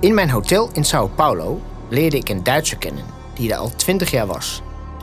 [0.00, 4.10] In mijn hotel in Sao Paulo leerde ik een Duitser kennen die er al 20
[4.10, 4.62] jaar was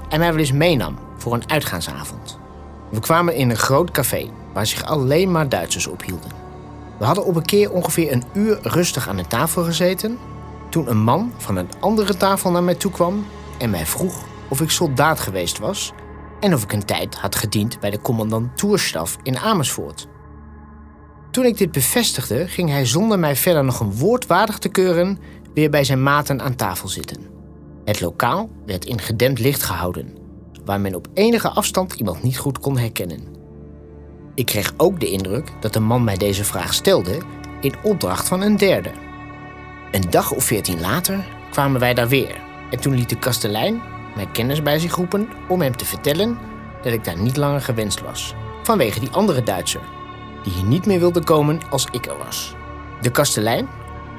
[0.09, 2.39] en mij wel eens meenam voor een uitgaansavond.
[2.89, 6.31] We kwamen in een groot café waar zich alleen maar Duitsers ophielden.
[6.97, 10.17] We hadden op een keer ongeveer een uur rustig aan de tafel gezeten
[10.69, 13.25] toen een man van een andere tafel naar mij toe kwam
[13.57, 15.93] en mij vroeg of ik soldaat geweest was
[16.39, 20.07] en of ik een tijd had gediend bij de commandantuurstaf in Amersfoort.
[21.33, 25.17] Toen ik dit bevestigde, ging hij zonder mij verder nog een woord waardig te keuren
[25.53, 27.21] weer bij zijn maten aan tafel zitten.
[27.85, 30.17] Het lokaal werd in gedempt licht gehouden,
[30.65, 33.23] waar men op enige afstand iemand niet goed kon herkennen.
[34.35, 37.21] Ik kreeg ook de indruk dat de man mij deze vraag stelde
[37.61, 38.91] in opdracht van een derde.
[39.91, 43.81] Een dag of veertien later kwamen wij daar weer en toen liet de kastelein
[44.15, 46.37] mij kennis bij zich roepen om hem te vertellen
[46.81, 49.81] dat ik daar niet langer gewenst was, vanwege die andere Duitser,
[50.43, 52.55] die hier niet meer wilde komen als ik er was.
[53.01, 53.67] De kastelein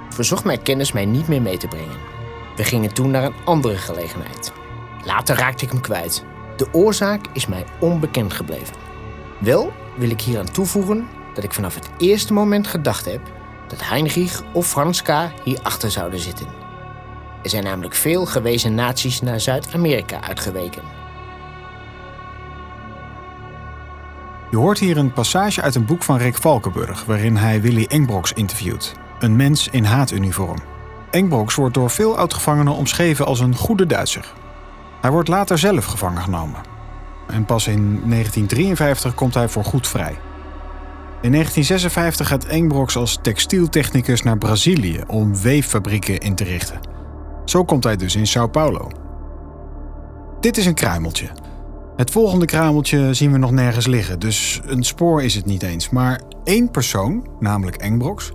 [0.08, 1.98] verzocht mij kennis mij niet meer mee te brengen.
[2.56, 4.52] We gingen toen naar een andere gelegenheid.
[5.04, 6.24] Later raakte ik hem kwijt.
[6.56, 8.76] De oorzaak is mij onbekend gebleven.
[9.38, 13.20] Wel wil ik hieraan toevoegen dat ik vanaf het eerste moment gedacht heb
[13.68, 16.46] dat Heinrich of Franska hierachter zouden zitten.
[17.42, 20.82] Er zijn namelijk veel gewezen naties naar Zuid-Amerika uitgeweken.
[24.54, 28.32] Je hoort hier een passage uit een boek van Rick Valkenburg, waarin hij Willy Engbroks
[28.32, 28.94] interviewt.
[29.18, 30.58] Een mens in haatuniform.
[31.10, 34.32] Engbroks wordt door veel oudgevangenen omschreven als een goede Duitser.
[35.00, 36.60] Hij wordt later zelf gevangen genomen.
[37.26, 40.18] En pas in 1953 komt hij voor goed vrij.
[41.20, 46.80] In 1956 gaat Engbroks als textieltechnicus naar Brazilië om weeffabrieken in te richten.
[47.44, 48.90] Zo komt hij dus in Sao Paulo.
[50.40, 51.43] Dit is een kruimeltje.
[51.96, 55.90] Het volgende kruimeltje zien we nog nergens liggen, dus een spoor is het niet eens.
[55.90, 58.32] Maar één persoon, namelijk Engbroks,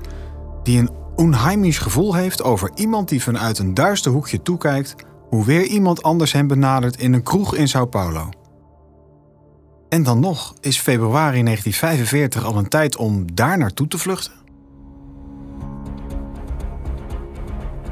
[0.63, 4.95] die een onheimisch gevoel heeft over iemand die vanuit een duister hoekje toekijkt
[5.29, 8.29] hoe weer iemand anders hem benadert in een kroeg in Sao Paulo.
[9.89, 14.33] En dan nog is februari 1945 al een tijd om daar naartoe te vluchten?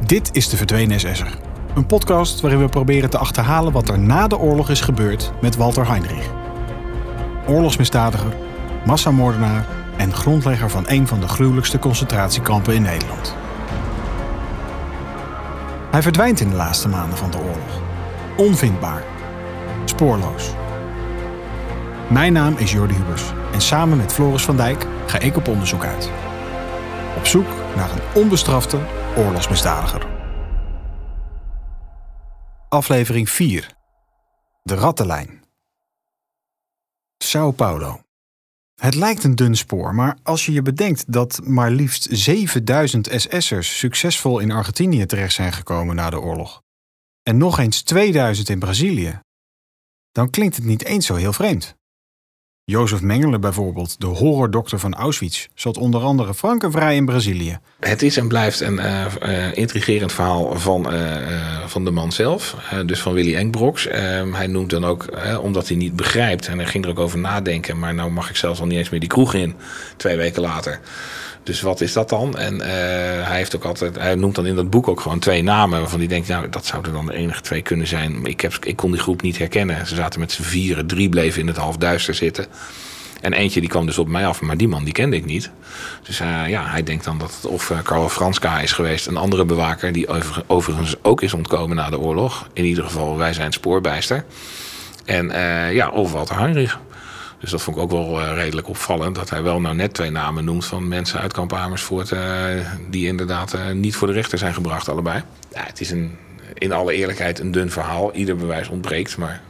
[0.06, 1.47] Dit is De Verdwenen SS'er.
[1.78, 5.56] Een podcast waarin we proberen te achterhalen wat er na de oorlog is gebeurd met
[5.56, 6.30] Walter Heinrich.
[7.48, 8.34] Oorlogsmisdadiger,
[8.86, 9.66] massamoordenaar
[9.98, 13.36] en grondlegger van een van de gruwelijkste concentratiekampen in Nederland.
[15.92, 17.82] Hij verdwijnt in de laatste maanden van de oorlog.
[18.38, 19.04] Onvindbaar.
[19.86, 20.50] Spoorloos.
[22.08, 23.24] Mijn naam is Jordi Hubers
[23.54, 26.12] en samen met Floris van Dijk ga ik op onderzoek uit.
[27.18, 28.78] Op zoek naar een onbestrafte
[29.16, 30.17] oorlogsmisdadiger.
[32.70, 33.76] Aflevering 4.
[34.64, 35.44] De Rattenlijn.
[37.18, 38.02] Sao Paulo.
[38.76, 43.78] Het lijkt een dun spoor, maar als je je bedenkt dat maar liefst 7000 SS'ers
[43.78, 46.62] succesvol in Argentinië terecht zijn gekomen na de oorlog,
[47.24, 49.20] en nog eens 2000 in Brazilië,
[50.12, 51.77] dan klinkt het niet eens zo heel vreemd.
[52.72, 57.60] Jozef Mengele bijvoorbeeld, de horrordokter van Auschwitz, zat onder andere frankenvrij in Brazilië.
[57.80, 61.02] Het is en blijft een uh, uh, intrigerend verhaal van, uh,
[61.66, 63.88] van de man zelf, dus van Willy Engbroks.
[64.32, 65.06] hij noemt dan ook,
[65.42, 68.36] omdat hij niet begrijpt, en hij ging er ook over nadenken, maar nou mag ik
[68.36, 69.56] zelfs al niet eens meer die kroeg in,
[69.98, 70.80] twee weken later.
[71.48, 72.38] Dus wat is dat dan?
[72.38, 72.60] En
[73.26, 76.00] hij heeft ook altijd, hij noemt dan in dat boek ook gewoon twee namen waarvan
[76.00, 78.26] hij denkt, nou, dat zouden dan de enige twee kunnen zijn.
[78.26, 79.88] Ik, heb, ik kon die groep niet herkennen.
[79.88, 82.46] Ze zaten met z'n vieren, drie bleven in het halfduister zitten.
[83.22, 85.50] En eentje die kwam dus op mij af, maar die man die kende ik niet.
[86.04, 89.18] Dus uh, ja, hij denkt dan dat het of uh, Carlo Franska is geweest, een
[89.18, 92.48] andere bewaker die over, overigens ook is ontkomen na de oorlog.
[92.54, 94.26] In ieder geval, wij zijn spoorbijster.
[95.06, 95.32] En
[95.74, 96.80] ja, of Walter Heinrich.
[97.40, 99.16] Dus dat vond ik ook wel redelijk opvallend.
[99.16, 102.16] Dat hij wel nou net twee namen noemt van mensen uit kamp Amersfoort.
[102.90, 105.24] die inderdaad niet voor de rechter zijn gebracht, allebei.
[105.54, 106.18] Ja, het is een,
[106.54, 108.14] in alle eerlijkheid een dun verhaal.
[108.14, 109.18] Ieder bewijs ontbreekt.
[109.18, 109.42] Maar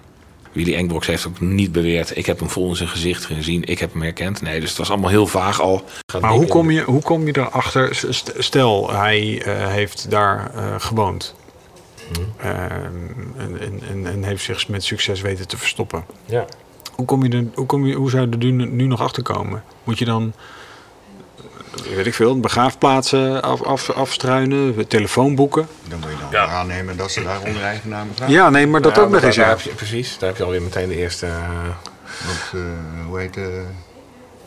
[0.57, 2.17] Willy Engbroks heeft ook niet beweerd...
[2.17, 4.41] ik heb hem vol in zijn gezicht gezien, ik heb hem herkend.
[4.41, 5.83] Nee, dus het was allemaal heel vaag al.
[6.21, 8.05] Maar hoe kom, je, hoe kom je erachter?
[8.37, 11.35] Stel, hij uh, heeft daar uh, gewoond.
[12.13, 12.33] Hmm.
[12.43, 12.61] Uh,
[13.37, 16.05] en, en, en, heeft zich met succes weten te verstoppen.
[16.25, 16.45] Ja.
[16.97, 19.23] Hoe, kom je er, hoe, kom je, hoe zou je er nu, nu nog achter
[19.23, 19.63] komen?
[19.83, 20.33] Moet je dan
[21.95, 25.67] weet ik veel, begraafplaatsen af, af, afstruinen, telefoonboeken.
[25.87, 26.47] Dan moet je dan ja.
[26.47, 29.35] aannemen dat ze daar onder eigen naam Ja, nee, maar dat ja, ook nog eens.
[29.35, 29.57] Ja.
[29.75, 31.25] precies, daar heb je alweer meteen de eerste...
[31.25, 31.33] Uh...
[32.25, 32.71] Want, uh,
[33.07, 33.63] hoe heet de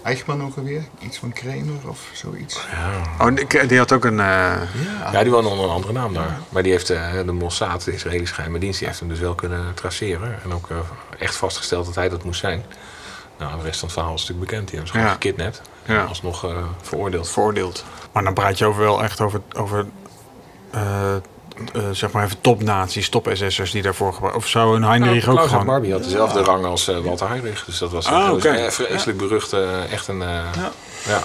[0.03, 0.83] Eichmann ook alweer?
[0.99, 2.67] Iets van Kramer of zoiets?
[2.71, 3.27] Ja.
[3.27, 4.19] Oh, die had ook een...
[4.19, 4.19] Uh...
[4.19, 6.39] Ja, ja, die woonde onder een andere naam daar.
[6.49, 9.75] Maar die heeft de Mossad, de Israëlische geheime dienst, die heeft hem dus wel kunnen
[9.75, 10.43] traceren.
[10.43, 10.69] En ook
[11.19, 12.65] echt vastgesteld dat hij dat moest zijn.
[13.39, 14.69] Nou, de rest van het verhaal is natuurlijk bekend.
[14.69, 15.63] Die hebben ze gewoon gekidnapt.
[15.85, 16.05] Ja.
[16.05, 17.31] Alsnog uh, veroordeeld.
[17.31, 17.85] Veroordeeld.
[18.13, 19.87] Maar dan praat je over wel echt over, over
[21.73, 24.33] eh, eh, zeg maar even topnazi's, top-SS'ers die daarvoor?
[24.35, 25.67] Of zou een Heinrich ook Klaus gewoon...
[25.67, 27.65] Barbie had dezelfde rang als eh, Walter Heinrich.
[27.65, 28.71] Dus dat was Ah, een oké.
[28.71, 29.53] vreselijk berucht.
[29.53, 30.23] eh, echt een...
[30.23, 30.29] eh,
[31.09, 31.23] ja.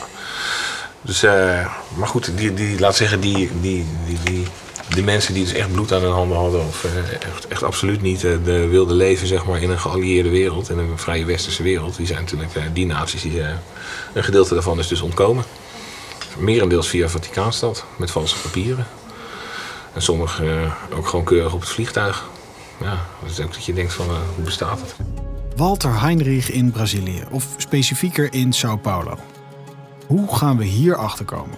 [1.02, 4.48] Dus, eh, maar goed, die, die, laat zeggen, die, die, die, die,
[4.90, 6.60] die mensen die dus echt bloed aan hun handen hadden...
[6.68, 10.30] of eh, echt, echt absoluut niet eh, de wilde leven zeg maar, in een geallieerde
[10.30, 10.70] wereld...
[10.70, 11.96] in een vrije westerse wereld...
[11.98, 13.48] die zijn natuurlijk, eh, die naties, die, eh,
[14.14, 15.44] een gedeelte daarvan is dus ontkomen.
[16.38, 18.88] Merendeels via Vaticaanstad, met valse papieren.
[19.95, 22.25] En sommigen eh, ook gewoon keurig op het vliegtuig.
[22.81, 24.95] Ja, dat is ook dat je denkt van, eh, hoe bestaat het?
[25.56, 29.18] Walter Heinrich in Brazilië, of specifieker in Sao Paulo.
[30.07, 31.57] Hoe gaan we hier achter komen?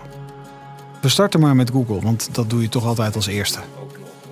[1.01, 3.59] We starten maar met Google, want dat doe je toch altijd als eerste.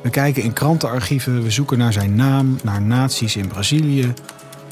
[0.01, 4.13] We kijken in krantenarchieven, we zoeken naar zijn naam, naar naties in Brazilië.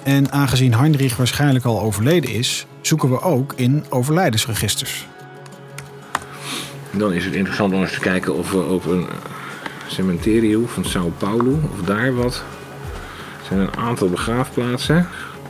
[0.03, 5.07] En aangezien Heinrich waarschijnlijk al overleden is, zoeken we ook in overlijdensregisters.
[6.95, 9.06] Dan is het interessant om eens te kijken of we op een
[9.88, 12.44] cementerio van Sao Paulo, of daar wat.
[13.40, 15.07] Er zijn een aantal begraafplaatsen.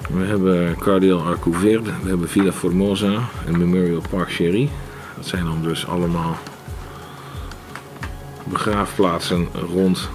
[0.10, 4.69] We hebben Cardiel Arcoverde, we hebben Villa Formosa en Memorial Park Cherie.
[5.16, 6.38] Dat zijn dan dus allemaal
[8.44, 10.10] begraafplaatsen rond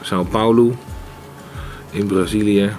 [0.00, 0.74] Sao Paulo
[1.90, 2.72] in Brazilië.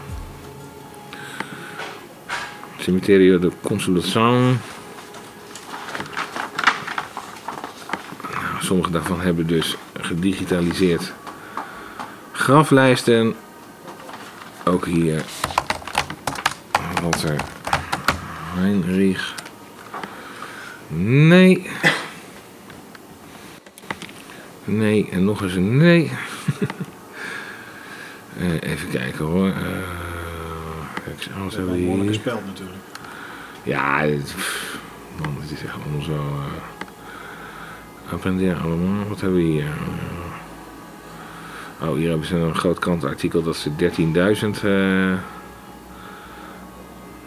[2.77, 4.57] Cementerio de Consolação.
[8.71, 11.13] Sommige daarvan hebben dus gedigitaliseerd
[12.31, 13.35] graflijsten.
[14.65, 15.23] Ook hier
[17.01, 17.35] Walter
[18.55, 19.35] Heinrich.
[20.87, 21.69] Nee.
[24.63, 26.11] Nee, en nog eens een nee.
[28.37, 29.47] Eh, even kijken hoor.
[29.47, 29.53] Eh,
[31.05, 32.07] kijk, anders hebben we hier...
[32.07, 32.79] gespeld natuurlijk.
[33.63, 34.35] Ja, dit,
[35.17, 36.13] man, het is echt allemaal zo.
[36.13, 36.80] Uh,
[38.63, 39.07] allemaal.
[39.07, 39.67] Wat hebben we hier?
[41.81, 43.69] Oh, hier hebben ze een groot krantenartikel dat ze
[44.59, 45.13] 13.000 uh,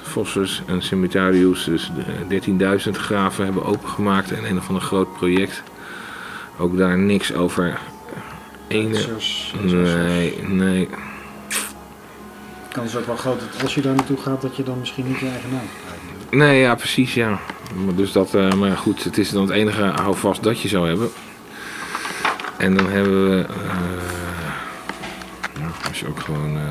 [0.03, 1.91] fossers en cementarius, dus
[2.87, 5.63] 13.000 graven hebben opengemaakt en een of ander groot project.
[6.59, 7.79] Ook daar niks over.
[8.69, 9.07] Ene.
[9.63, 10.89] Nee, nee.
[12.73, 15.07] kans is ook wel groot dat als je daar naartoe gaat, dat je dan misschien
[15.07, 15.84] niet je eigen naam.
[16.35, 17.39] Nee, ja, precies, ja.
[17.85, 20.89] Maar, dus dat, uh, maar goed, het is dan het enige houvast dat je zou
[20.89, 21.09] hebben.
[22.59, 23.47] En dan hebben we...
[23.49, 23.57] Uh,
[25.61, 26.57] ja, als je ook gewoon...
[26.57, 26.63] Uh,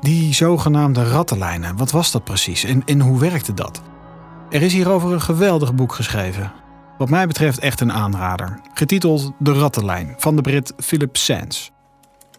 [0.00, 3.82] Die zogenaamde rattenlijnen, wat was dat precies en, en hoe werkte dat?
[4.50, 6.52] Er is hierover een geweldig boek geschreven.
[6.98, 8.60] Wat mij betreft echt een aanrader.
[8.74, 11.72] Getiteld De Rattenlijn van de Brit Philip Sands.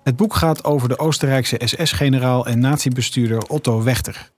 [0.09, 4.31] Het boek gaat over de Oostenrijkse SS-generaal en nazi-bestuurder Otto Wechter.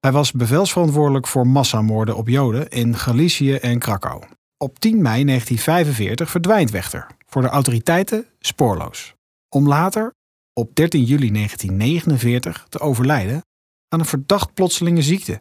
[0.00, 4.22] Hij was bevelsverantwoordelijk voor massamoorden op Joden in Galicië en Krakau.
[4.56, 9.14] Op 10 mei 1945 verdwijnt Wechter, voor de autoriteiten spoorloos.
[9.48, 10.14] Om later,
[10.52, 13.42] op 13 juli 1949, te overlijden
[13.88, 15.40] aan een verdacht plotselinge ziekte.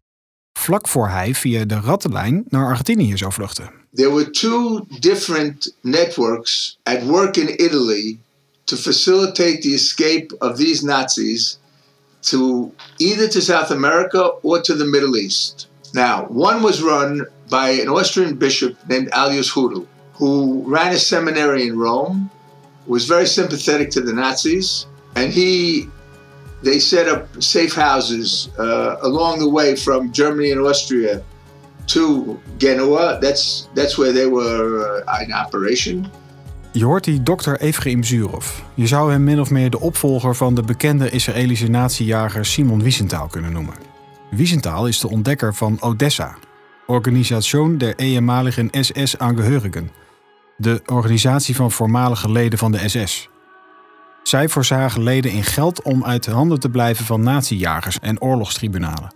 [0.59, 3.71] Vlak voor hij via de rattenlijn naar Argentinië zou vluchten.
[3.93, 8.19] There were two different networks at work in Italy
[8.67, 11.57] to facilitate the escape of these Nazis
[12.23, 15.67] to either to South America or to the Middle East.
[15.93, 21.67] Now, one was run by an Austrian bishop named Alius Hudel, who ran a seminary
[21.67, 22.29] in Rome,
[22.85, 25.87] was very sympathetic to the Nazis, and he
[26.63, 31.21] they set up safe houses uh, along the way from Germany and Austria
[31.87, 33.19] to Genoa.
[33.21, 36.09] That's that's where they were uh, in operation.
[36.77, 38.59] Je hoort die dokter Efraim Zurov.
[38.73, 43.27] Je zou hem min of meer de opvolger van de bekende Israëlische natiejager Simon Wiesenthal
[43.27, 43.73] kunnen noemen.
[44.29, 46.35] Wiesenthal is de ontdekker van Odessa,
[46.87, 49.91] Organisation der ehemaligen SS-Angehörigen,
[50.57, 53.29] de organisatie van voormalige leden van de SS.
[54.23, 59.15] Zij voorzagen leden in geld om uit handen te blijven van nazi-jagers en oorlogstribunalen.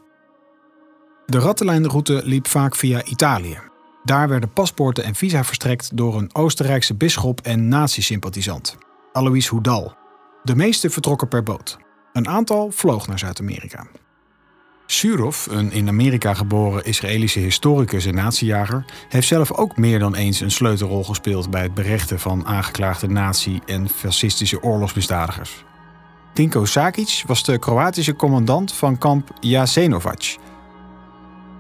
[1.26, 3.71] De rattenlijnroute liep vaak via Italië.
[4.04, 8.78] Daar werden paspoorten en visa verstrekt door een Oostenrijkse bisschop en nazi-sympathisant,
[9.12, 9.94] Alois Houdal.
[10.44, 11.78] De meeste vertrokken per boot.
[12.14, 13.88] Een aantal vloog naar Zuid-Amerika.
[14.86, 20.40] Surov, een in Amerika geboren Israëlische historicus en nazi-jager, heeft zelf ook meer dan eens
[20.40, 25.64] een sleutelrol gespeeld bij het berechten van aangeklaagde nazi- en fascistische oorlogsmisdadigers.
[26.34, 30.38] Tinko Sakic was de Kroatische commandant van kamp Jasenovac.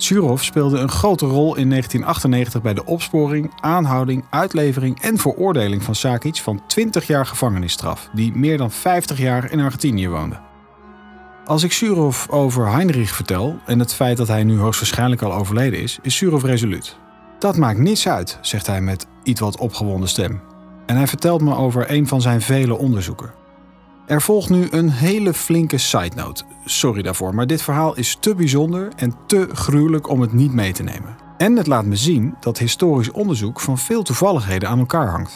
[0.03, 5.95] Surov speelde een grote rol in 1998 bij de opsporing, aanhouding, uitlevering en veroordeling van
[5.95, 10.39] Sakic van 20 jaar gevangenisstraf, die meer dan 50 jaar in Argentinië woonde.
[11.45, 15.81] Als ik Surov over Heinrich vertel en het feit dat hij nu hoogstwaarschijnlijk al overleden
[15.81, 16.97] is, is Surov resoluut.
[17.39, 20.41] Dat maakt niets uit, zegt hij met iets wat opgewonden stem.
[20.85, 23.40] En hij vertelt me over een van zijn vele onderzoeken.
[24.07, 26.43] Er volgt nu een hele flinke side note.
[26.65, 30.73] Sorry daarvoor, maar dit verhaal is te bijzonder en te gruwelijk om het niet mee
[30.73, 31.15] te nemen.
[31.37, 35.33] En het laat me zien dat historisch onderzoek van veel toevalligheden aan elkaar hangt.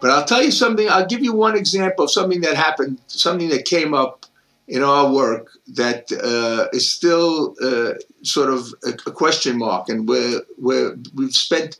[0.00, 0.90] But I'll tell you something.
[0.90, 4.26] I'll give you one example of something that happened, something that came up
[4.66, 8.74] in our work that uh, is still uh, sort of
[9.06, 11.78] a, question mark, and where where we've spent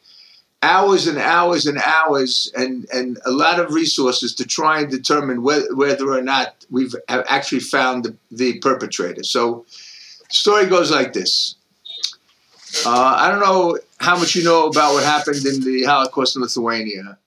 [0.62, 5.42] hours and hours and hours and and a lot of resources to try and determine
[5.42, 9.22] whether, whether or not we've actually found the, the perpetrator.
[9.22, 9.64] So,
[10.30, 11.56] story goes like this.
[12.84, 16.42] Uh, I don't know how much you know about what happened in the Holocaust in
[16.42, 17.18] Lithuania.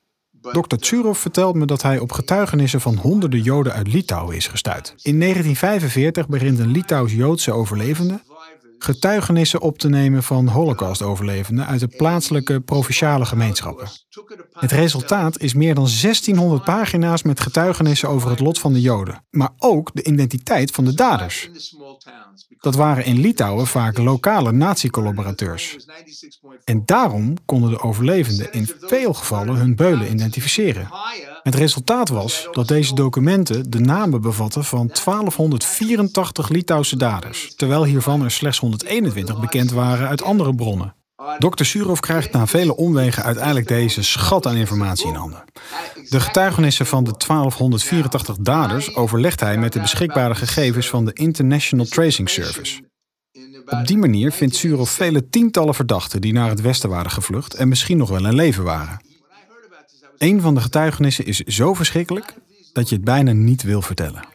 [0.52, 0.76] Dr.
[0.78, 4.94] Tsurov vertelt me dat hij op getuigenissen van honderden Joden uit Litouwen is gestuurd.
[5.02, 8.20] In 1945 begint een Litouws-Joodse overlevende
[8.84, 13.88] getuigenissen op te nemen van Holocaust-overlevenden uit de plaatselijke provinciale gemeenschappen.
[14.52, 19.24] Het resultaat is meer dan 1600 pagina's met getuigenissen over het lot van de Joden,
[19.30, 21.50] maar ook de identiteit van de daders.
[22.60, 25.76] Dat waren in Litouwen vaak lokale nazi-collaborateurs.
[26.64, 30.88] En daarom konden de overlevenden in veel gevallen hun beulen identificeren.
[31.42, 38.22] Het resultaat was dat deze documenten de namen bevatten van 1284 Litouwse daders, terwijl hiervan
[38.22, 40.94] er slechts 121 bekend waren uit andere bronnen.
[41.38, 41.64] Dr.
[41.64, 45.44] Surov krijgt na vele omwegen uiteindelijk deze schat aan informatie in handen.
[46.08, 51.86] De getuigenissen van de 1284 daders overlegt hij met de beschikbare gegevens van de International
[51.86, 52.82] Tracing Service.
[53.66, 57.68] Op die manier vindt Surov vele tientallen verdachten die naar het westen waren gevlucht en
[57.68, 59.00] misschien nog wel in leven waren.
[60.20, 62.34] Een van de getuigenissen is zo verschrikkelijk
[62.72, 64.28] dat je het bijna niet wil vertellen.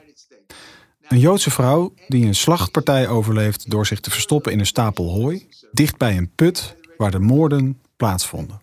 [1.08, 5.48] Een Joodse vrouw die een slachtpartij overleeft door zich te verstoppen in een stapel hooi,
[5.72, 8.62] dicht bij een put waar de moorden plaatsvonden.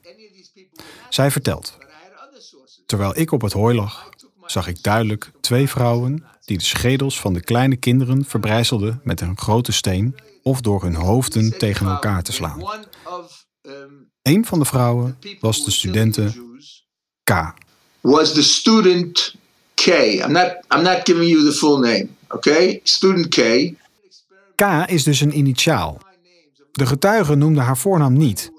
[1.08, 1.78] Zij vertelt:
[2.86, 4.10] Terwijl ik op het hooi lag,
[4.46, 9.38] zag ik duidelijk twee vrouwen die de schedels van de kleine kinderen verbrijzelden met een
[9.38, 12.62] grote steen of door hun hoofden tegen elkaar te slaan.
[14.22, 16.50] Een van de vrouwen was de studenten
[17.32, 17.54] K.
[18.00, 19.34] Was the student
[19.74, 19.90] K.
[19.90, 22.08] I'm not, I'm not giving you the full name.
[22.28, 22.80] Okay?
[22.82, 23.38] Student K.
[24.56, 26.00] K is dus een initiaal.
[26.72, 28.52] De getuige noemde haar voornaam niet.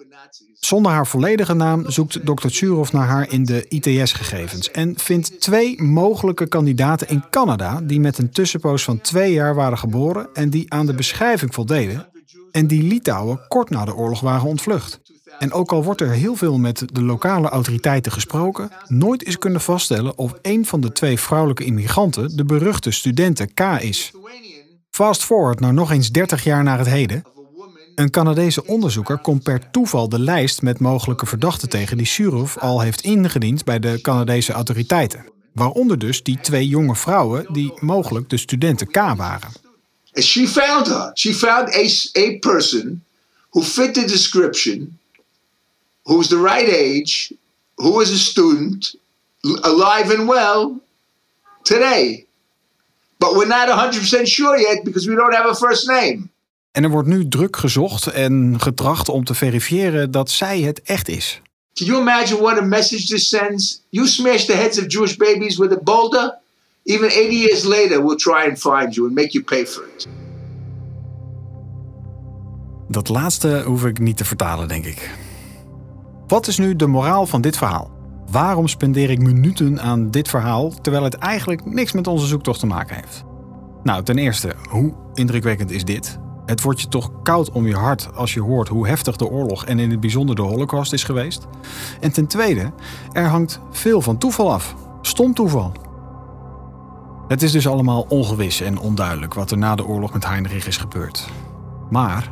[0.59, 2.47] Zonder haar volledige naam zoekt Dr.
[2.47, 8.17] Tsurov naar haar in de ITS-gegevens en vindt twee mogelijke kandidaten in Canada die met
[8.17, 12.07] een tussenpoos van twee jaar waren geboren en die aan de beschrijving voldeden
[12.51, 14.99] en die Litouwen kort na de oorlog waren ontvlucht.
[15.39, 19.61] En ook al wordt er heel veel met de lokale autoriteiten gesproken, nooit is kunnen
[19.61, 24.11] vaststellen of een van de twee vrouwelijke immigranten de beruchte studenten K is.
[24.89, 27.23] Fast forward naar nog eens 30 jaar naar het heden.
[27.95, 32.81] Een Canadese onderzoeker komt per toeval de lijst met mogelijke verdachten tegen die Surov al
[32.81, 35.25] heeft ingediend bij de Canadese autoriteiten.
[35.53, 39.51] Waaronder dus die twee jonge vrouwen die mogelijk de studenten K waren.
[41.15, 41.75] She found
[42.17, 43.03] a person
[43.49, 44.97] who fit the description
[46.03, 47.33] who's the right age,
[47.75, 48.95] who is a student,
[49.43, 50.81] alive and well
[51.63, 52.25] today.
[53.17, 56.31] But we're not 100% sure yet because we don't have a first name.
[56.71, 61.07] En er wordt nu druk gezocht en getracht om te verifiëren dat zij het echt
[61.07, 61.41] is.
[61.73, 63.81] Can you imagine what a message this sends?
[63.89, 66.37] You smash the heads of Jewish babies with a boulder,
[66.83, 70.07] even 80 years later we'll try and find you and make you pay for it.
[72.87, 75.09] Dat laatste hoef ik niet te vertalen, denk ik.
[76.27, 77.91] Wat is nu de moraal van dit verhaal?
[78.31, 82.65] Waarom spendeer ik minuten aan dit verhaal terwijl het eigenlijk niks met onze zoektocht te
[82.65, 83.23] maken heeft?
[83.83, 86.19] Nou, ten eerste, hoe indrukwekkend is dit?
[86.45, 89.65] Het wordt je toch koud om je hart als je hoort hoe heftig de oorlog
[89.65, 91.47] en in het bijzonder de Holocaust is geweest.
[91.99, 92.71] En ten tweede,
[93.11, 94.75] er hangt veel van toeval af.
[95.01, 95.71] Stom toeval.
[97.27, 100.77] Het is dus allemaal ongewis en onduidelijk wat er na de oorlog met Heinrich is
[100.77, 101.27] gebeurd.
[101.89, 102.29] Maar.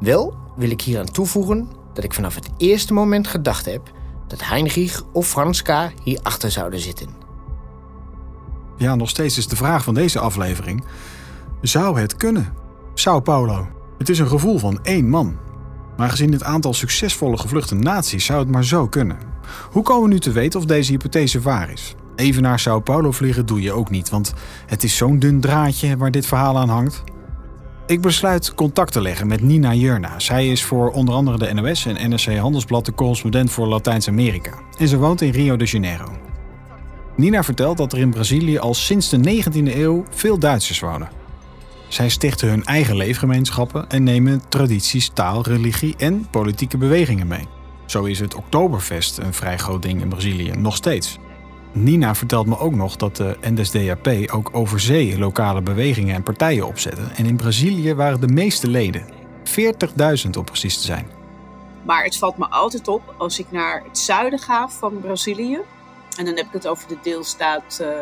[0.00, 3.90] Wel wil ik hier aan toevoegen dat ik vanaf het eerste moment gedacht heb
[4.26, 7.08] dat Heinrich of Franska hierachter zouden zitten.
[8.76, 10.84] Ja, nog steeds is de vraag van deze aflevering:
[11.60, 12.52] zou het kunnen?
[12.94, 13.68] Sao Paulo.
[13.98, 15.36] Het is een gevoel van één man.
[15.96, 19.18] Maar gezien het aantal succesvolle gevluchte naties zou het maar zo kunnen.
[19.70, 21.94] Hoe komen we nu te weten of deze hypothese waar is?
[22.16, 24.34] Even naar Sao Paulo vliegen doe je ook niet, want
[24.66, 27.04] het is zo'n dun draadje waar dit verhaal aan hangt.
[27.86, 30.18] Ik besluit contact te leggen met Nina Jurna.
[30.18, 34.52] Zij is voor onder andere de NOS en NRC Handelsblad de correspondent voor Latijns-Amerika.
[34.78, 36.18] En ze woont in Rio de Janeiro.
[37.16, 41.08] Nina vertelt dat er in Brazilië al sinds de 19e eeuw veel Duitsers wonen.
[41.88, 47.46] Zij stichten hun eigen leefgemeenschappen en nemen tradities, taal, religie en politieke bewegingen mee.
[47.86, 51.18] Zo is het Oktoberfest een vrij groot ding in Brazilië, nog steeds.
[51.78, 56.66] Nina vertelt me ook nog dat de NSDAP ook over zee lokale bewegingen en partijen
[56.66, 57.10] opzetten.
[57.16, 59.04] En in Brazilië waren de meeste leden,
[59.44, 61.08] 40.000 om precies te zijn.
[61.82, 65.60] Maar het valt me altijd op als ik naar het zuiden ga van Brazilië.
[66.16, 67.94] En dan heb ik het over de deelstaat, uh, uh,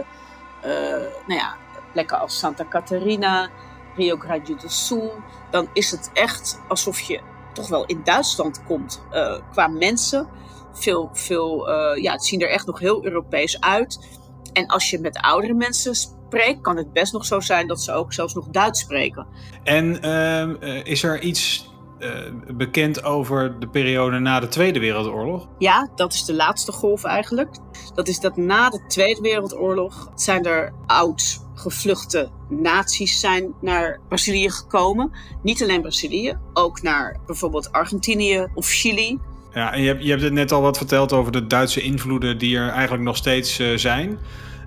[1.27, 1.57] nou ja,
[1.93, 3.49] plekken als Santa Catarina,
[3.97, 5.13] Rio Grande do Sul.
[5.51, 7.21] Dan is het echt alsof je
[7.53, 10.29] toch wel in Duitsland komt uh, qua mensen.
[10.75, 14.19] Veel, veel, ja, het zien er echt nog heel Europees uit.
[14.53, 17.93] En als je met oudere mensen spreekt, kan het best nog zo zijn dat ze
[17.93, 19.27] ook zelfs nog Duits spreken.
[19.63, 22.11] En ehm, is er iets uh,
[22.57, 25.49] bekend over de periode na de Tweede Wereldoorlog?
[25.59, 27.57] Ja, dat is de laatste golf eigenlijk.
[27.95, 34.51] Dat is dat na de Tweede Wereldoorlog zijn er oud gevluchte naties zijn naar Brazilië
[34.51, 35.11] gekomen.
[35.43, 39.19] Niet alleen Brazilië, ook naar bijvoorbeeld Argentinië of Chili.
[39.55, 42.39] Ja, en je hebt, je hebt het net al wat verteld over de Duitse invloeden
[42.39, 44.19] die er eigenlijk nog steeds uh, zijn.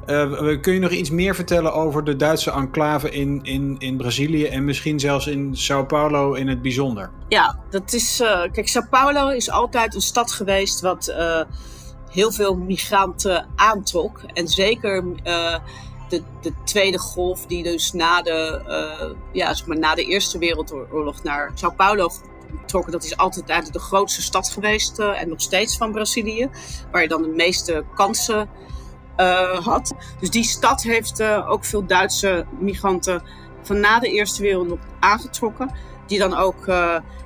[0.07, 4.45] Uh, kun je nog iets meer vertellen over de Duitse enclave in, in, in Brazilië
[4.45, 7.09] en misschien zelfs in Sao Paulo in het bijzonder?
[7.27, 8.21] Ja, dat is.
[8.21, 11.15] Uh, kijk, Sao Paulo is altijd een stad geweest wat
[12.09, 14.21] heel veel migranten aantrok.
[14.33, 15.03] En zeker
[16.09, 21.23] de, de tweede golf, die dus na de, ja, zeg maar, na de Eerste Wereldoorlog
[21.23, 22.09] naar Sao Paulo
[22.89, 26.49] Dat is altijd de grootste stad geweest en nog steeds van Brazilië.
[26.91, 28.49] Waar je dan de meeste kansen
[29.17, 29.93] uh, had.
[30.19, 33.23] Dus die stad heeft uh, ook veel Duitse migranten
[33.61, 35.71] van na de Eerste Wereldoorlog aangetrokken.
[36.07, 36.65] Die dan ook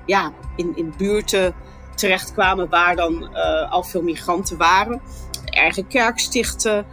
[0.05, 1.53] ja, in, in buurten
[1.95, 3.35] terechtkwamen waar dan
[3.69, 5.01] al veel migranten waren.
[5.45, 6.85] Eigen kerk stichten.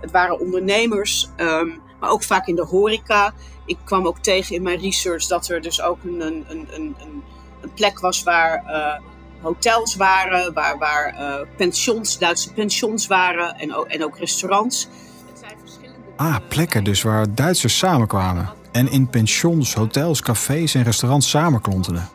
[0.00, 3.32] Het waren ondernemers, um, maar ook vaak in de horeca.
[3.66, 6.96] Ik kwam ook tegen in mijn research dat er dus ook een, een, een, een,
[7.60, 8.62] een plek was waar
[9.44, 14.88] hotels waren, waar, waar uh, pensions, Duitse pensions waren en ook, en ook restaurants.
[16.16, 18.52] Ah, plekken dus waar Duitsers samenkwamen.
[18.72, 22.08] En in pensions, hotels, cafés en restaurants samenklonterden.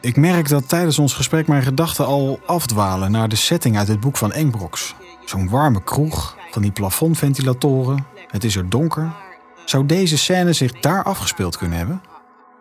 [0.00, 4.00] Ik merk dat tijdens ons gesprek mijn gedachten al afdwalen naar de setting uit het
[4.00, 4.94] boek van Engbroks.
[5.24, 9.12] Zo'n warme kroeg, van die plafondventilatoren, het is er donker.
[9.70, 12.02] Zou deze scène zich daar afgespeeld kunnen hebben?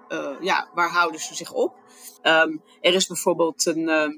[0.09, 1.75] Uh, ja, waar houden ze zich op?
[2.23, 4.09] Um, er is bijvoorbeeld een, uh,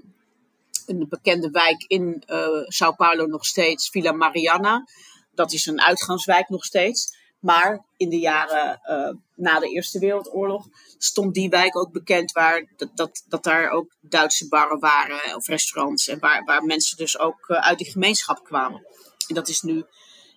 [0.86, 4.88] een bekende wijk in uh, Sao Paulo nog steeds, Villa Mariana.
[5.34, 7.18] Dat is een uitgangswijk nog steeds.
[7.40, 12.74] Maar in de jaren uh, na de Eerste Wereldoorlog stond die wijk ook bekend waar
[12.78, 16.08] dat, dat, dat daar ook Duitse barren waren of restaurants.
[16.08, 18.86] En waar, waar mensen dus ook uit die gemeenschap kwamen.
[19.28, 19.86] En dat is nu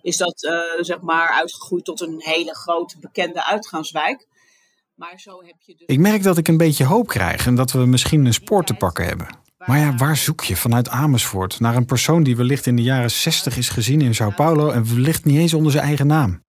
[0.04, 0.40] is dat,
[0.80, 4.26] zeg maar uitgegroeid tot een hele grote bekende uitgaanswijk.
[4.94, 5.86] Maar zo heb je dus...
[5.86, 8.74] Ik merk dat ik een beetje hoop krijg en dat we misschien een spoor te
[8.74, 9.42] pakken hebben.
[9.58, 13.10] Maar ja, waar zoek je vanuit Amersfoort naar een persoon die wellicht in de jaren
[13.10, 16.44] 60 is gezien in Sao Paulo en wellicht niet eens onder zijn eigen naam?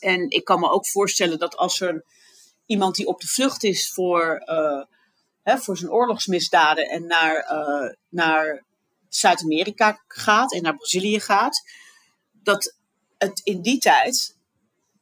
[0.00, 2.04] En ik kan me ook voorstellen dat als er
[2.66, 4.82] iemand die op de vlucht is voor, uh,
[5.42, 8.64] hè, voor zijn oorlogsmisdaden en naar, uh, naar
[9.08, 11.62] Zuid-Amerika gaat en naar Brazilië gaat,
[12.32, 12.77] dat
[13.18, 14.36] het in die tijd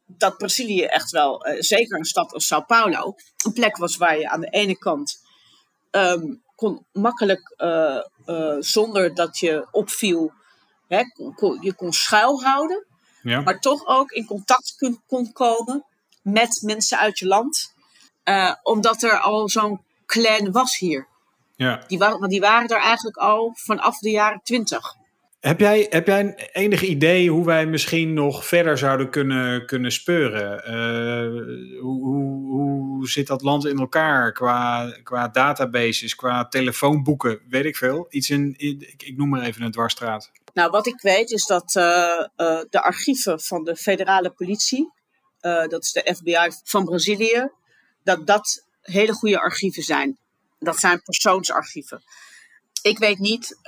[0.07, 4.19] dat Brazilië echt wel, uh, zeker een stad als Sao Paulo, een plek was waar
[4.19, 5.25] je aan de ene kant
[5.91, 10.33] um, kon makkelijk, uh, uh, zonder dat je opviel,
[10.89, 11.03] hè,
[11.35, 12.87] kon, je kon schuilhouden,
[13.23, 13.41] ja.
[13.41, 15.85] maar toch ook in contact kon, kon komen
[16.23, 17.75] met mensen uit je land,
[18.63, 21.09] omdat er al zo'n clan was hier.
[21.57, 21.85] Ja.
[21.87, 24.95] Die, waren, die waren er eigenlijk al vanaf de jaren twintig.
[25.47, 30.71] Heb jij, heb jij enig idee hoe wij misschien nog verder zouden kunnen, kunnen speuren?
[30.71, 37.65] Uh, hoe, hoe, hoe zit dat land in elkaar qua, qua databases, qua telefoonboeken, weet
[37.65, 38.07] ik veel?
[38.09, 40.31] Iets in, ik, ik noem maar even een dwarsstraat.
[40.53, 41.83] Nou, wat ik weet is dat uh,
[42.37, 44.93] uh, de archieven van de federale politie,
[45.41, 47.51] dat is de FBI van Brazilië,
[48.05, 50.19] dat dat hele goede archieven zijn.
[50.59, 52.03] Dat zijn persoonsarchieven.
[52.83, 53.59] Ik weet niet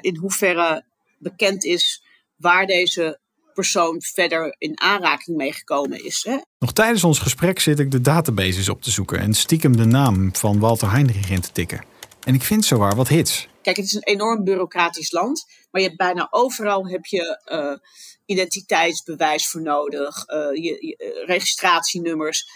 [0.00, 0.84] in hoeverre
[1.18, 2.02] bekend is
[2.36, 3.20] waar deze
[3.54, 6.24] persoon verder in aanraking mee gekomen is.
[6.28, 6.36] Hè?
[6.58, 10.34] Nog tijdens ons gesprek zit ik de databases op te zoeken en stiekem de naam
[10.34, 11.84] van Walter Heinrich in te tikken.
[12.20, 13.48] En ik vind zowaar wat hits.
[13.62, 17.90] Kijk, het is een enorm bureaucratisch land, maar je hebt bijna overal heb je uh,
[18.24, 22.48] identiteitsbewijs voor nodig, uh, je, je, uh, registratienummers.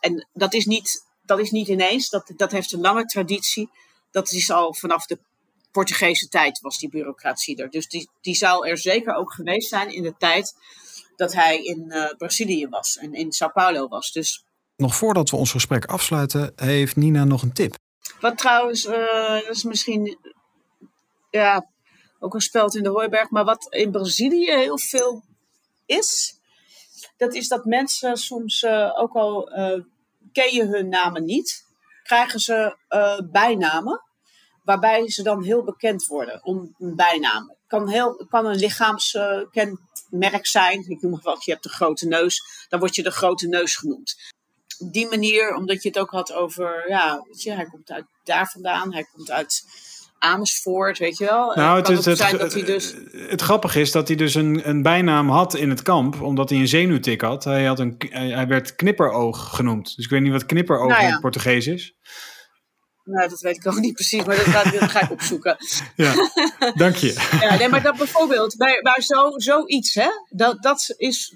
[0.00, 3.70] en dat is, niet, dat is niet ineens, dat, dat heeft een lange traditie.
[4.10, 5.18] Dat is al vanaf de
[5.76, 7.70] Portugese tijd was die bureaucratie er.
[7.70, 10.54] Dus die, die zou er zeker ook geweest zijn in de tijd
[11.16, 14.12] dat hij in Brazilië was en in Sao Paulo was.
[14.12, 14.44] Dus
[14.76, 17.74] nog voordat we ons gesprek afsluiten, heeft Nina nog een tip.
[18.20, 20.18] Wat trouwens, uh, dat is misschien
[21.30, 21.66] ja,
[22.18, 25.24] ook een speld in de hooiberg, maar wat in Brazilië heel veel
[25.86, 26.38] is,
[27.16, 29.50] dat is dat mensen soms, uh, ook al
[30.32, 31.64] ken je hun namen niet,
[32.02, 32.76] krijgen ze
[33.30, 34.05] bijnamen,
[34.66, 37.48] waarbij ze dan heel bekend worden om een bijnaam.
[37.48, 42.06] Het kan, heel, kan een lichaamskenmerk zijn, ik noem maar wat, je hebt een grote
[42.06, 44.34] neus, dan word je de grote neus genoemd
[44.78, 48.50] die manier, omdat je het ook had over, ja, weet je, hij komt uit daar
[48.50, 49.64] vandaan, hij komt uit
[50.18, 51.54] Amersfoort, weet je wel.
[51.54, 52.94] Nou, het, het, het, dat hij dus...
[53.12, 56.58] het grappige is dat hij dus een, een bijnaam had in het kamp, omdat hij
[56.58, 57.44] een zenuwtik had.
[57.44, 59.96] Hij, had een, hij werd knipperoog genoemd.
[59.96, 61.94] Dus ik weet niet wat knipperoog nou in het Portugees is.
[63.06, 65.56] Nou, dat weet ik ook niet precies, maar dat ga, dat ga ik opzoeken.
[65.96, 66.14] Ja,
[66.74, 67.28] dank je.
[67.42, 71.34] ja, nee, maar dat bijvoorbeeld, bij, bij zo, zoiets, hè, dat, dat is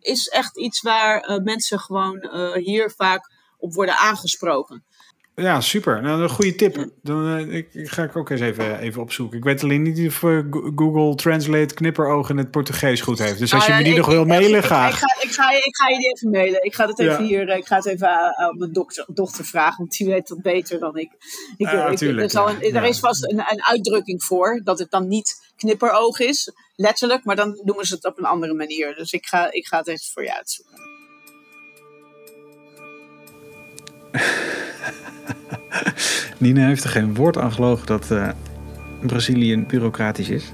[0.00, 4.84] is echt iets waar uh, mensen gewoon uh, hier vaak op worden aangesproken.
[5.40, 6.02] Ja, super.
[6.02, 6.88] Nou, een goede tip.
[7.02, 9.38] Dan uh, ik, ga ik ook eens even, even opzoeken.
[9.38, 10.18] Ik weet alleen niet of
[10.76, 13.38] Google Translate knipperoog in het Portugees goed heeft.
[13.38, 14.88] Dus als je me die nog wil mailen, ga.
[14.88, 16.64] Ik, ga, ik, ga, ik ga je die even mailen.
[16.64, 17.48] Ik ga het even hier.
[17.48, 20.96] Ik ga het even aan, mijn dochter, dochter, vragen, want die weet dat beter dan
[20.96, 21.10] ik.
[21.56, 24.90] ik, ah, ik er, zal een, er is vast een, een uitdrukking voor dat het
[24.90, 28.94] dan niet knipperoog is, letterlijk, maar dan noemen ze het op een andere manier.
[28.94, 30.88] Dus ik ga, ik ga het even voor je uitzoeken.
[36.38, 38.28] Nina heeft er geen woord aan gelogen dat uh,
[39.00, 40.52] Brazilië bureaucratisch is.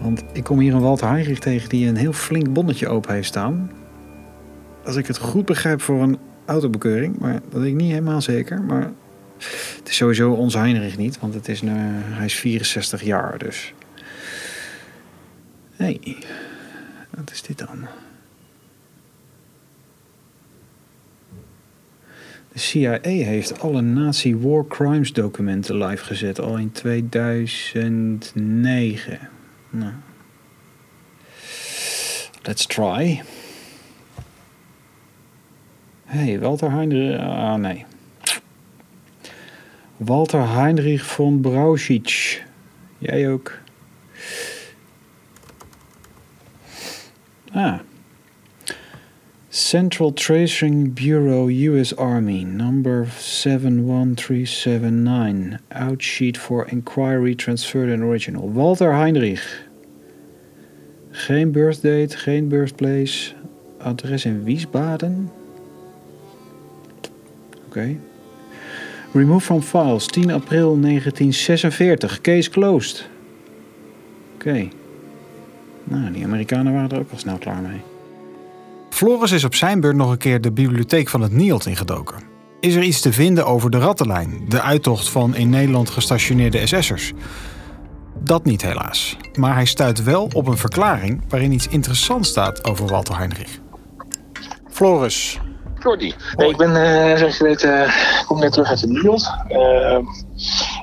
[0.00, 3.28] Want ik kom hier een Walter Heinrich tegen die een heel flink bonnetje open heeft
[3.28, 3.70] staan.
[4.84, 8.62] Als ik het goed begrijp voor een autobekeuring, maar dat weet ik niet helemaal zeker.
[8.62, 8.92] Maar
[9.78, 13.74] het is sowieso onze Heinrich niet, want het is nu, hij is 64 jaar dus.
[15.76, 16.16] Hé, hey,
[17.10, 17.86] wat is dit dan?
[22.54, 29.18] CIA heeft alle Nazi War Crimes documenten live gezet, al in 2009.
[29.70, 29.92] Nou.
[32.42, 33.22] Let's try.
[36.04, 37.18] hey, Walter Heinrich.
[37.18, 37.84] Ah, nee.
[39.96, 42.40] Walter Heinrich von Brauschitsch.
[42.98, 43.58] Jij ook.
[47.52, 47.78] Ah.
[49.54, 51.92] Central Tracing Bureau, U.S.
[51.92, 55.60] Army, number 71379.
[55.70, 58.48] Outsheet for inquiry transferred and original.
[58.48, 59.44] Walter Heinrich.
[61.12, 63.32] Geen birthdate, geen birthplace.
[63.78, 65.30] Adres in Wiesbaden.
[67.66, 67.96] Oké.
[69.12, 72.20] Remove from files, 10 april 1946.
[72.20, 73.04] Case closed.
[74.34, 74.68] Oké.
[75.84, 77.80] Nou, die Amerikanen waren er ook al snel klaar mee.
[78.94, 82.16] Floris is op zijn beurt nog een keer de bibliotheek van het NIOD ingedoken.
[82.60, 87.12] Is er iets te vinden over de Rattenlijn, de uittocht van in Nederland gestationeerde SS'ers?
[88.18, 89.16] Dat niet helaas.
[89.38, 93.58] Maar hij stuit wel op een verklaring waarin iets interessants staat over Walter Heinrich.
[94.70, 95.40] Floris,
[95.84, 96.14] Jordi.
[96.36, 99.30] Nee, ik ben, uh, zoals uh, kom net terug uit de NIOD.
[99.48, 99.98] Uh,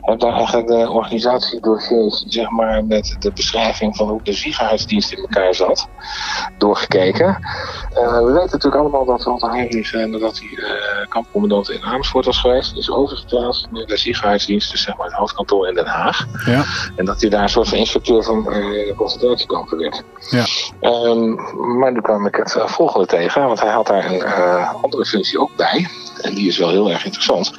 [0.02, 5.18] heb daar eigenlijk de organisatiedossiers, zeg maar, met de beschrijving van hoe de ziekenhuisdienst in
[5.18, 5.88] elkaar zat,
[6.58, 7.38] doorgekeken.
[7.94, 12.40] Uh, we weten natuurlijk allemaal dat Walter Heinrich, nadat hij uh, kampcommandant in Amersfoort was
[12.40, 16.28] geweest, is overgeplaatst naar de ziekenhuisdienst, dus zeg maar het hoofdkantoor in Den Haag.
[16.46, 16.64] Ja.
[16.96, 20.04] En dat hij daar een soort van inspecteur van de concentratiekampen werd.
[20.30, 20.46] Ja.
[20.82, 21.36] Um,
[21.80, 24.24] maar nu kwam ik het volgende tegen, want hij had daar een
[24.82, 25.88] andere functie ook bij.
[26.22, 27.52] En die is wel heel erg interessant.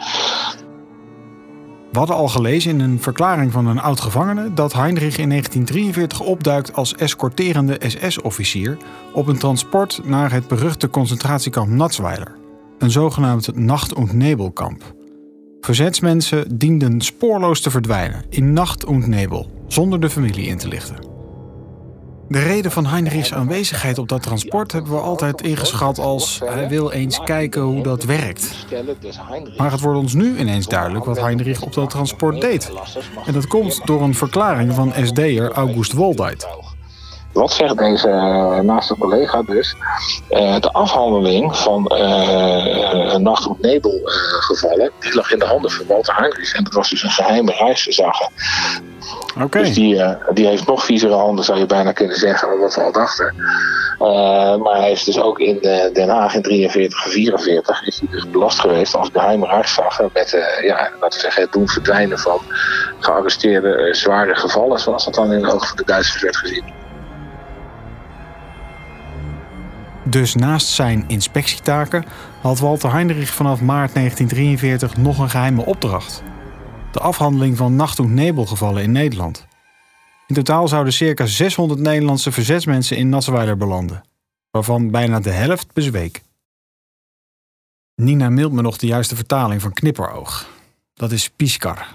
[1.93, 6.75] We hadden al gelezen in een verklaring van een oud-gevangene dat Heinrich in 1943 opduikt
[6.75, 8.77] als escorterende SS-officier
[9.13, 12.37] op een transport naar het beruchte concentratiekamp Natzweiler,
[12.79, 14.95] een zogenaamd Nacht- und Nebelkamp.
[15.61, 21.12] Verzetsmensen dienden spoorloos te verdwijnen in Nacht- und Nebel, zonder de familie in te lichten.
[22.33, 26.93] De reden van Heinrichs aanwezigheid op dat transport hebben we altijd ingeschat als hij wil
[26.93, 28.67] eens kijken hoe dat werkt.
[29.57, 32.71] Maar het wordt ons nu ineens duidelijk wat Heinrich op dat transport deed.
[33.27, 36.47] En dat komt door een verklaring van SD'er August Woldeit.
[37.33, 39.77] Wat zegt deze uh, naaste collega dus?
[40.31, 44.01] Uh, de afhandeling van uh, Nacht op Nebel
[44.41, 46.55] gevallen, die lag in de handen van Walter Heinrich.
[46.55, 48.29] En dat was dus een geheime reiszager.
[49.43, 49.63] Okay.
[49.63, 52.83] Dus die, die heeft nog viezere handen, zou je bijna kunnen zeggen, dan wat we
[52.83, 53.35] al dachten.
[54.63, 55.59] maar hij is dus ook in
[55.93, 60.31] Den Haag in 43 en 44 is hij dus belast geweest als geheime reiszager met,
[60.63, 62.41] ja, laten we zeggen, het doen verdwijnen van
[62.99, 66.82] gearresteerde zware gevallen, zoals dat dan in de ogen van de Duitsers werd gezien.
[70.05, 72.05] Dus naast zijn inspectietaken
[72.41, 76.23] had Walter Heinrich vanaf maart 1943 nog een geheime opdracht.
[76.93, 79.47] De afhandeling van nacht- en nebelgevallen in Nederland.
[80.27, 84.03] In totaal zouden circa 600 Nederlandse verzetsmensen in Nassweiler belanden,
[84.51, 86.23] waarvan bijna de helft bezweek.
[87.95, 90.49] Nina mailt me nog de juiste vertaling van knipperoog.
[90.95, 91.89] Dat is piskar.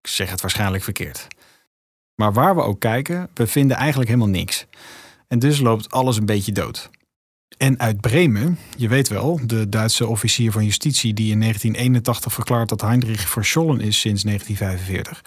[0.00, 1.26] Ik zeg het waarschijnlijk verkeerd.
[2.14, 4.66] Maar waar we ook kijken, we vinden eigenlijk helemaal niks.
[5.28, 6.90] En dus loopt alles een beetje dood.
[7.60, 12.68] En uit Bremen, je weet wel, de Duitse officier van justitie die in 1981 verklaart
[12.68, 15.24] dat Heinrich verschollen is sinds 1945,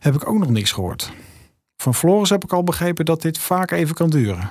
[0.00, 1.12] heb ik ook nog niks gehoord.
[1.76, 4.50] Van Floris heb ik al begrepen dat dit vaak even kan duren.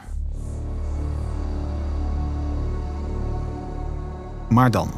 [4.49, 4.91] Maar dan.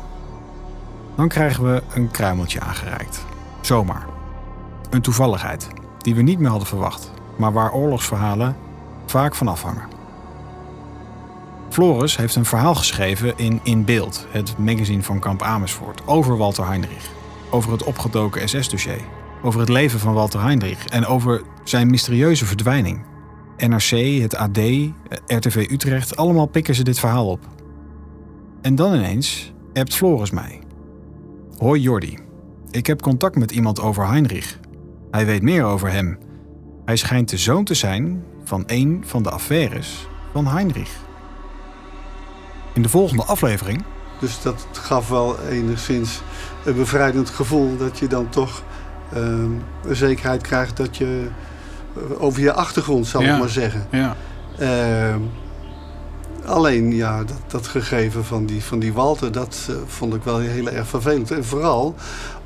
[1.15, 3.25] Dan krijgen we een kruimeltje aangereikt.
[3.61, 4.05] Zomaar.
[4.89, 8.55] Een toevalligheid die we niet meer hadden verwacht, maar waar oorlogsverhalen
[9.05, 9.90] vaak van afhangen.
[11.71, 16.67] Floris heeft een verhaal geschreven in In Beeld, het magazine van kamp Amersfoort, over Walter
[16.67, 17.09] Heinrich.
[17.49, 19.01] Over het opgedoken SS-dossier.
[19.43, 23.01] Over het leven van Walter Heinrich en over zijn mysterieuze verdwijning.
[23.57, 24.57] NRC, het AD,
[25.27, 27.47] RTV Utrecht, allemaal pikken ze dit verhaal op.
[28.61, 30.59] En dan ineens appt Floris mij.
[31.57, 32.17] Hoi Jordi,
[32.71, 34.59] ik heb contact met iemand over Heinrich.
[35.11, 36.17] Hij weet meer over hem.
[36.85, 41.09] Hij schijnt de zoon te zijn van een van de affaires van Heinrich
[42.73, 43.83] in de volgende aflevering.
[44.19, 46.21] Dus dat gaf wel enigszins
[46.65, 48.63] een bevrijdend gevoel dat je dan toch
[49.13, 51.27] uh, een zekerheid krijgt dat je
[51.95, 53.87] eh, over je achtergrond, zal ik maar zeggen.
[53.91, 54.15] Ja.
[54.59, 55.15] Uh,
[56.45, 60.37] alleen ja, dat, dat, gegeven van die, van die Walter, dat uh, vond ik wel
[60.39, 61.31] heel erg vervelend.
[61.31, 61.95] En vooral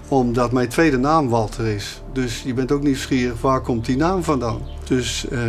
[0.07, 2.01] omdat mijn tweede naam Walter is.
[2.13, 4.61] Dus je bent ook nieuwsgierig, waar komt die naam vandaan?
[4.83, 5.41] Dus, uh,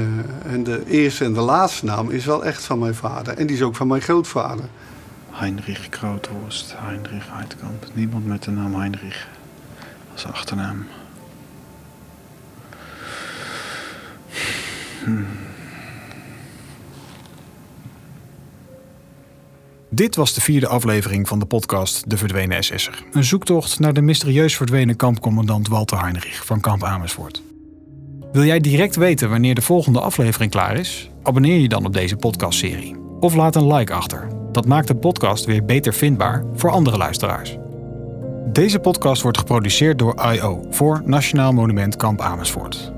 [0.45, 3.37] en de eerste en de laatste naam is wel echt van mijn vader.
[3.39, 4.65] En die is ook van mijn grootvader.
[5.31, 7.87] Heinrich Kroothorst, Heinrich Heidkamp.
[7.93, 9.29] Niemand met de naam Heinrich
[10.13, 10.87] als achternaam.
[15.05, 15.27] Hmm.
[19.97, 23.05] Dit was de vierde aflevering van de podcast De Verdwenen SS'er.
[23.13, 27.43] Een zoektocht naar de mysterieus verdwenen kampcommandant Walter Heinrich van kamp Amersfoort.
[28.33, 31.11] Wil jij direct weten wanneer de volgende aflevering klaar is?
[31.23, 32.97] Abonneer je dan op deze podcastserie.
[33.21, 34.29] Of laat een like achter.
[34.53, 37.57] Dat maakt de podcast weer beter vindbaar voor andere luisteraars.
[38.53, 42.93] Deze podcast wordt geproduceerd door IO voor Nationaal Monument Kamp Amersfoort.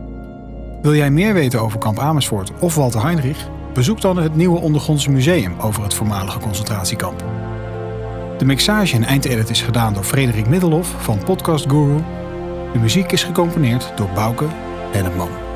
[0.83, 3.49] Wil jij meer weten over Kamp Amersfoort of Walter Heinrich?
[3.79, 7.25] Bezoek dan het nieuwe ondergrondse museum over het voormalige concentratiekamp.
[8.39, 12.03] De mixage en eindedit is gedaan door Frederik Middelhoff van Podcast Guru.
[12.73, 14.47] De muziek is gecomponeerd door Bouke
[14.93, 15.48] Henneman.